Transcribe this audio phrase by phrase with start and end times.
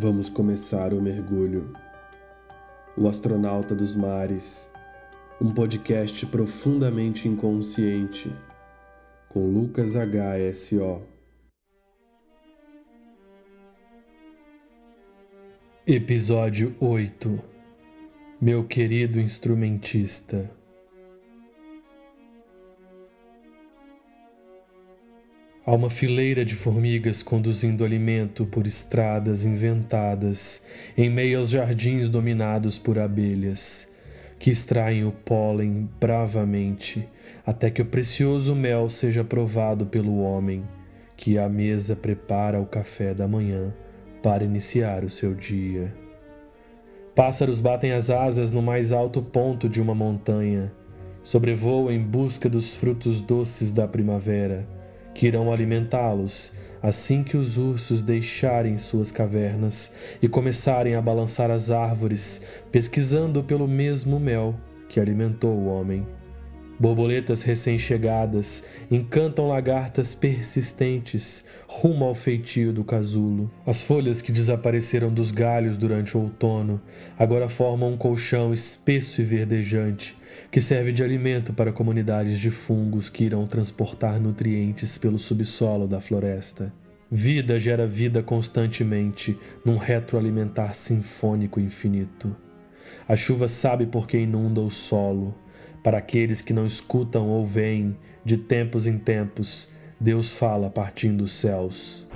[0.00, 1.72] Vamos começar o mergulho.
[2.96, 4.72] O Astronauta dos Mares,
[5.40, 8.32] um podcast profundamente inconsciente,
[9.28, 11.02] com Lucas HSO.
[15.84, 17.42] Episódio 8
[18.40, 20.57] Meu querido instrumentista.
[25.68, 30.62] Há uma fileira de formigas conduzindo alimento por estradas inventadas
[30.96, 33.86] em meio aos jardins dominados por abelhas,
[34.38, 37.06] que extraem o pólen bravamente
[37.44, 40.64] até que o precioso mel seja provado pelo homem,
[41.14, 43.70] que à mesa prepara o café da manhã
[44.22, 45.94] para iniciar o seu dia.
[47.14, 50.72] Pássaros batem as asas no mais alto ponto de uma montanha,
[51.22, 54.77] sobrevoam em busca dos frutos doces da primavera
[55.14, 61.70] que irão alimentá-los assim que os ursos deixarem suas cavernas e começarem a balançar as
[61.70, 62.40] árvores,
[62.70, 64.54] pesquisando pelo mesmo mel
[64.88, 66.06] que alimentou o homem.
[66.80, 73.50] Borboletas recém-chegadas encantam lagartas persistentes rumo ao feitio do casulo.
[73.66, 76.80] As folhas que desapareceram dos galhos durante o outono
[77.18, 80.16] agora formam um colchão espesso e verdejante
[80.50, 86.00] que serve de alimento para comunidades de fungos que irão transportar nutrientes pelo subsolo da
[86.00, 86.72] floresta.
[87.10, 92.36] Vida gera vida constantemente num retroalimentar sinfônico infinito.
[93.08, 95.34] A chuva sabe por que inunda o solo
[95.82, 101.32] para aqueles que não escutam ou veem, de tempos em tempos, Deus fala partindo dos
[101.32, 102.06] céus.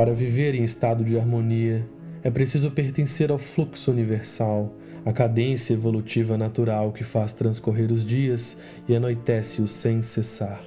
[0.00, 1.86] Para viver em estado de harmonia,
[2.22, 8.56] é preciso pertencer ao fluxo universal, à cadência evolutiva natural que faz transcorrer os dias
[8.88, 10.64] e anoitece-os sem cessar.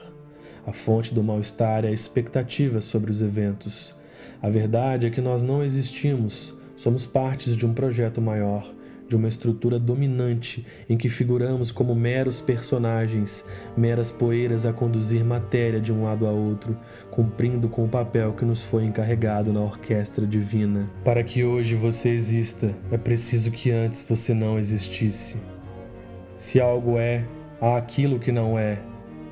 [0.67, 3.95] A fonte do mal-estar é a expectativa sobre os eventos,
[4.39, 8.71] a verdade é que nós não existimos, somos partes de um projeto maior,
[9.07, 15.79] de uma estrutura dominante em que figuramos como meros personagens, meras poeiras a conduzir matéria
[15.79, 16.77] de um lado a outro,
[17.11, 20.89] cumprindo com o papel que nos foi encarregado na orquestra divina.
[21.03, 25.37] Para que hoje você exista, é preciso que antes você não existisse.
[26.35, 27.25] Se algo é,
[27.61, 28.79] há aquilo que não é.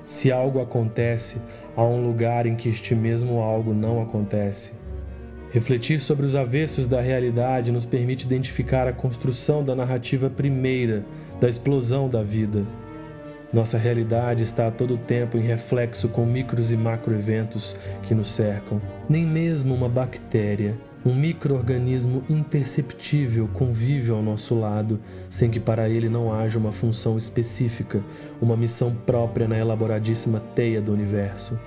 [0.06, 1.42] Se algo acontece,
[1.76, 4.74] há um lugar em que este mesmo algo não acontece.
[5.51, 11.03] Refletir sobre os avessos da realidade nos permite identificar a construção da narrativa primeira
[11.41, 12.66] da explosão da vida.
[13.51, 18.81] Nossa realidade está a todo tempo em reflexo com micros e macroeventos que nos cercam.
[19.09, 26.07] Nem mesmo uma bactéria, um microorganismo imperceptível convive ao nosso lado, sem que para ele
[26.07, 28.01] não haja uma função específica,
[28.41, 31.59] uma missão própria na elaboradíssima teia do universo.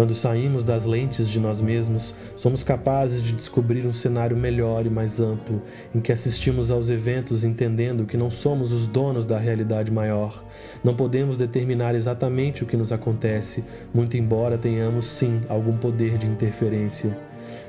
[0.00, 4.88] Quando saímos das lentes de nós mesmos, somos capazes de descobrir um cenário melhor e
[4.88, 5.60] mais amplo,
[5.94, 10.42] em que assistimos aos eventos entendendo que não somos os donos da realidade maior.
[10.82, 13.62] Não podemos determinar exatamente o que nos acontece,
[13.92, 17.18] muito embora tenhamos sim algum poder de interferência.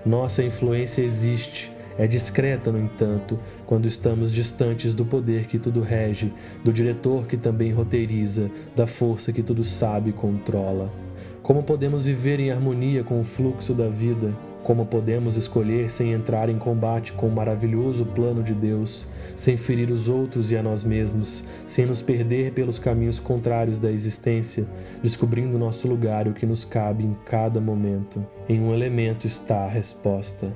[0.05, 1.69] Nossa influência existe.
[1.97, 6.33] É discreta, no entanto, quando estamos distantes do poder que tudo rege,
[6.63, 11.10] do diretor que também roteiriza, da força que tudo sabe e controla.
[11.43, 14.31] Como podemos viver em harmonia com o fluxo da vida?
[14.61, 19.89] Como podemos escolher sem entrar em combate com o maravilhoso plano de Deus, sem ferir
[19.89, 24.67] os outros e a nós mesmos, sem nos perder pelos caminhos contrários da existência,
[25.01, 28.23] descobrindo nosso lugar e o que nos cabe em cada momento?
[28.47, 30.53] Em um elemento está a resposta.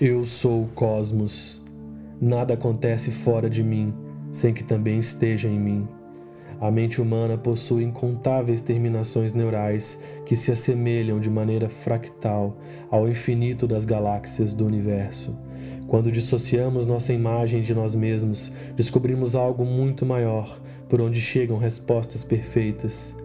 [0.00, 1.60] Eu sou o cosmos.
[2.20, 3.92] Nada acontece fora de mim
[4.30, 5.88] sem que também esteja em mim.
[6.60, 12.56] A mente humana possui incontáveis terminações neurais que se assemelham de maneira fractal
[12.88, 15.36] ao infinito das galáxias do universo.
[15.88, 22.22] Quando dissociamos nossa imagem de nós mesmos, descobrimos algo muito maior, por onde chegam respostas
[22.22, 23.16] perfeitas.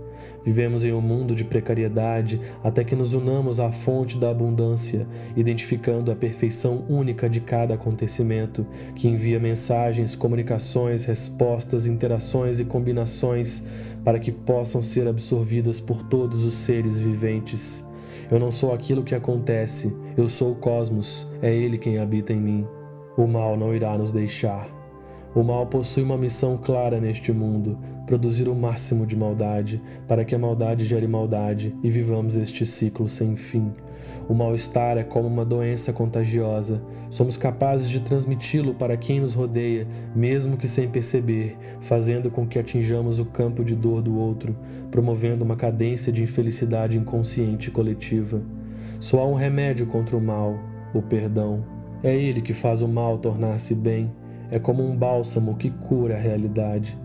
[0.46, 6.12] Vivemos em um mundo de precariedade até que nos unamos à fonte da abundância, identificando
[6.12, 13.64] a perfeição única de cada acontecimento, que envia mensagens, comunicações, respostas, interações e combinações
[14.04, 17.86] para que possam ser absorvidas por todos os seres viventes.
[18.30, 22.40] Eu não sou aquilo que acontece, eu sou o cosmos, é ele quem habita em
[22.40, 22.68] mim.
[23.16, 24.83] O mal não irá nos deixar.
[25.36, 30.36] O mal possui uma missão clara neste mundo: produzir o máximo de maldade, para que
[30.36, 33.72] a maldade gere maldade e vivamos este ciclo sem fim.
[34.30, 36.82] O mal-estar é como uma doença contagiosa.
[37.10, 42.58] Somos capazes de transmiti-lo para quem nos rodeia, mesmo que sem perceber, fazendo com que
[42.58, 44.56] atinjamos o campo de dor do outro,
[44.90, 48.42] promovendo uma cadência de infelicidade inconsciente coletiva.
[49.00, 50.58] Só há um remédio contra o mal:
[50.94, 51.66] o perdão.
[52.04, 54.12] É ele que faz o mal tornar-se bem.
[54.54, 56.96] É como um bálsamo que cura a realidade.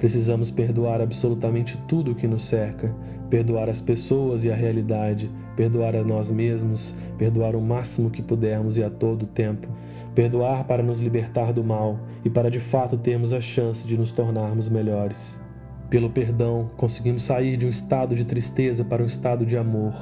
[0.00, 2.92] Precisamos perdoar absolutamente tudo o que nos cerca,
[3.30, 8.76] perdoar as pessoas e a realidade, perdoar a nós mesmos, perdoar o máximo que pudermos
[8.78, 9.68] e a todo tempo,
[10.12, 14.10] perdoar para nos libertar do mal e para de fato termos a chance de nos
[14.10, 15.40] tornarmos melhores.
[15.90, 19.94] Pelo perdão, conseguimos sair de um estado de tristeza para um estado de amor,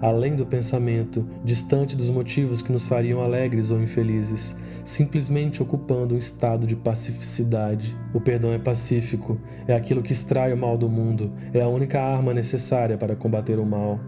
[0.00, 6.18] além do pensamento, distante dos motivos que nos fariam alegres ou infelizes, simplesmente ocupando um
[6.18, 7.94] estado de pacificidade.
[8.14, 9.38] O perdão é pacífico,
[9.68, 13.58] é aquilo que extrai o mal do mundo, é a única arma necessária para combater
[13.58, 14.00] o mal.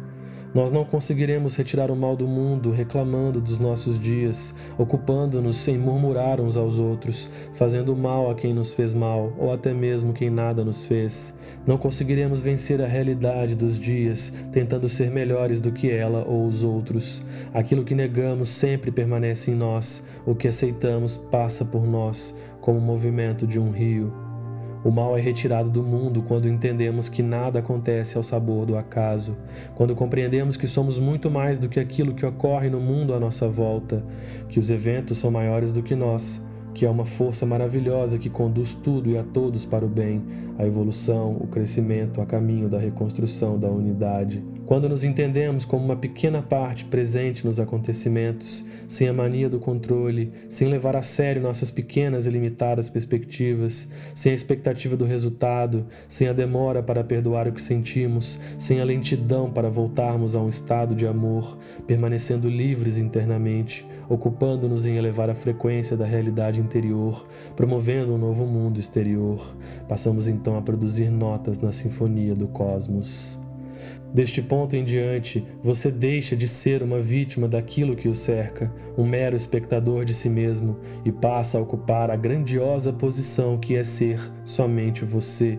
[0.56, 6.40] Nós não conseguiremos retirar o mal do mundo reclamando dos nossos dias, ocupando-nos em murmurar
[6.40, 10.64] uns aos outros, fazendo mal a quem nos fez mal ou até mesmo quem nada
[10.64, 11.36] nos fez.
[11.66, 16.62] Não conseguiremos vencer a realidade dos dias, tentando ser melhores do que ela ou os
[16.62, 17.22] outros.
[17.52, 22.82] Aquilo que negamos sempre permanece em nós, o que aceitamos passa por nós, como o
[22.82, 24.25] movimento de um rio.
[24.86, 29.36] O mal é retirado do mundo quando entendemos que nada acontece ao sabor do acaso,
[29.74, 33.48] quando compreendemos que somos muito mais do que aquilo que ocorre no mundo à nossa
[33.48, 34.04] volta,
[34.48, 36.40] que os eventos são maiores do que nós
[36.76, 40.22] que é uma força maravilhosa que conduz tudo e a todos para o bem,
[40.58, 44.44] a evolução, o crescimento, a caminho da reconstrução da unidade.
[44.66, 50.32] Quando nos entendemos como uma pequena parte presente nos acontecimentos, sem a mania do controle,
[50.48, 56.26] sem levar a sério nossas pequenas e limitadas perspectivas, sem a expectativa do resultado, sem
[56.26, 60.96] a demora para perdoar o que sentimos, sem a lentidão para voltarmos a um estado
[60.96, 68.18] de amor, permanecendo livres internamente, ocupando-nos em elevar a frequência da realidade interior, promovendo um
[68.18, 69.56] novo mundo exterior.
[69.88, 73.45] Passamos então a produzir notas na sinfonia do cosmos.
[74.16, 79.04] Deste ponto em diante, você deixa de ser uma vítima daquilo que o cerca, um
[79.04, 84.18] mero espectador de si mesmo, e passa a ocupar a grandiosa posição que é ser
[84.42, 85.58] somente você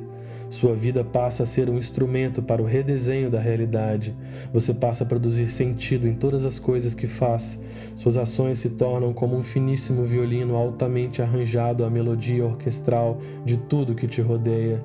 [0.49, 4.15] sua vida passa a ser um instrumento para o redesenho da realidade.
[4.53, 7.59] Você passa a produzir sentido em todas as coisas que faz.
[7.95, 13.95] Suas ações se tornam como um finíssimo violino altamente arranjado à melodia orquestral de tudo
[13.95, 14.83] que te rodeia.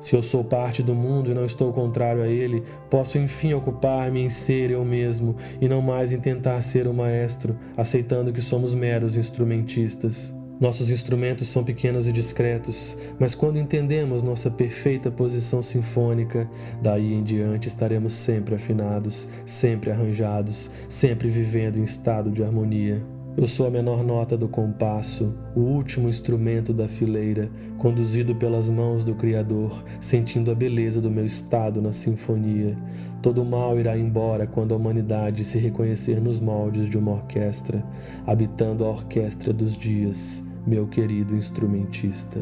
[0.00, 4.20] Se eu sou parte do mundo e não estou contrário a ele, posso enfim ocupar-me
[4.20, 8.74] em ser eu mesmo e não mais em tentar ser o maestro, aceitando que somos
[8.74, 10.41] meros instrumentistas.
[10.62, 16.48] Nossos instrumentos são pequenos e discretos, mas quando entendemos nossa perfeita posição sinfônica,
[16.80, 23.02] daí em diante estaremos sempre afinados, sempre arranjados, sempre vivendo em estado de harmonia.
[23.36, 29.02] Eu sou a menor nota do compasso, o último instrumento da fileira, conduzido pelas mãos
[29.02, 32.78] do Criador, sentindo a beleza do meu estado na sinfonia.
[33.20, 37.84] Todo mal irá embora quando a humanidade se reconhecer nos moldes de uma orquestra,
[38.24, 42.40] habitando a orquestra dos dias, meu querido instrumentista.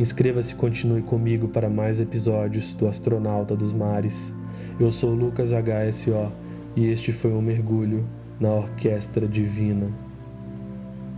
[0.00, 4.32] Inscreva-se e continue comigo para mais episódios do Astronauta dos Mares.
[4.78, 6.32] Eu sou Lucas HSO
[6.74, 8.06] e este foi um mergulho
[8.40, 9.88] na Orquestra Divina.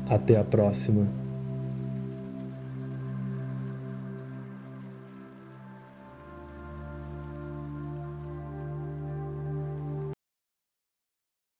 [0.08, 1.21] Até a próxima.